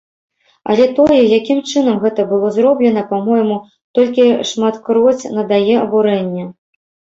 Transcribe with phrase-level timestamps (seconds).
[0.71, 3.61] Але тое, якім чынам гэта было зроблена, па-мойму,
[4.01, 6.53] толькі шматкроць надае абурэння.